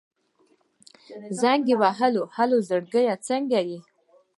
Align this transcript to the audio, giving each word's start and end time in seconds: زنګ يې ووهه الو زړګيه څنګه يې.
زنګ 1.39 1.63
يې 1.69 1.75
ووهه 1.79 2.07
الو 2.43 2.57
زړګيه 2.69 3.15
څنګه 3.27 3.59
يې. 3.69 3.79